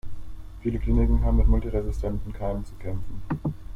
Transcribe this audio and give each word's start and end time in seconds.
Viele 0.63 0.79
Kliniken 0.79 1.21
haben 1.23 1.37
mit 1.37 1.47
multiresistenten 1.47 2.33
Keimen 2.33 2.65
zu 2.65 2.73
kämpfen. 2.73 3.21